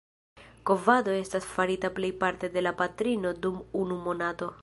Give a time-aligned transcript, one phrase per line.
[0.69, 4.53] Kovado estas farita plejparte de la patrino dum unu monato.